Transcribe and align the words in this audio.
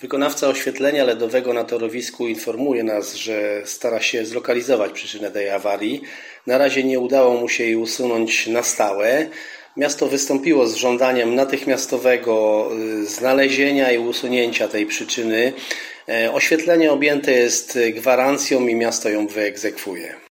Wykonawca 0.00 0.48
oświetlenia 0.48 1.04
LEDowego 1.04 1.52
na 1.52 1.64
torowisku 1.64 2.28
informuje 2.28 2.84
nas, 2.84 3.14
że 3.14 3.62
stara 3.64 4.00
się 4.00 4.26
zlokalizować 4.26 4.92
przyczynę 4.92 5.30
tej 5.30 5.50
awarii. 5.50 6.02
Na 6.46 6.58
razie 6.58 6.84
nie 6.84 7.00
udało 7.00 7.34
mu 7.34 7.48
się 7.48 7.64
jej 7.64 7.76
usunąć 7.76 8.46
na 8.46 8.62
stałe. 8.62 9.28
Miasto 9.76 10.06
wystąpiło 10.08 10.66
z 10.66 10.74
żądaniem 10.74 11.34
natychmiastowego 11.34 12.68
y, 13.02 13.06
znalezienia 13.06 13.92
i 13.92 13.98
usunięcia 13.98 14.68
tej 14.68 14.86
przyczyny. 14.86 15.52
E, 16.08 16.32
oświetlenie 16.32 16.92
objęte 16.92 17.32
jest 17.32 17.78
gwarancją 17.94 18.66
i 18.66 18.74
miasto 18.74 19.08
ją 19.08 19.26
wyegzekwuje. 19.26 20.20